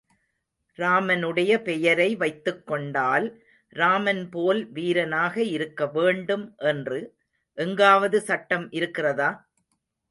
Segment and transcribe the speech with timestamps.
[0.79, 3.27] ராமனுடைய பெயரை வைத்துக் கொண்டால்
[3.75, 6.99] ராமன்போல் வீரனாக இருக்க வேண்டும் என்று
[7.57, 9.31] எங்காவது சட்டம் இருக்கிறதா?